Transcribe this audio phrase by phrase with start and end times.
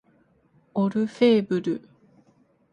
[0.73, 1.87] オルフェーヴル